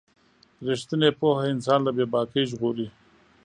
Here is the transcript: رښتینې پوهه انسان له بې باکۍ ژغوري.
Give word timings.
رښتینې 0.67 1.09
پوهه 1.19 1.43
انسان 1.53 1.79
له 1.83 1.91
بې 1.97 2.05
باکۍ 2.13 2.43
ژغوري. 2.51 2.87